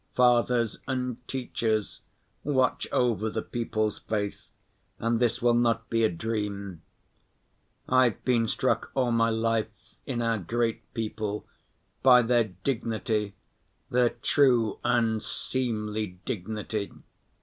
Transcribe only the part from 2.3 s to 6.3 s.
watch over the people's faith and this will not be a